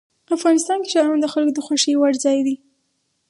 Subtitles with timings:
[0.35, 2.55] افغانستان کې ښارونه د خلکو د خوښې وړ ځای دی.